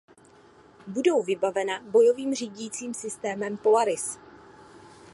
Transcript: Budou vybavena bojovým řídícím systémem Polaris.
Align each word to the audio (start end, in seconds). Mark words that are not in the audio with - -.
Budou 0.87 1.23
vybavena 1.23 1.79
bojovým 1.79 2.35
řídícím 2.35 2.93
systémem 2.93 3.57
Polaris. 3.57 4.17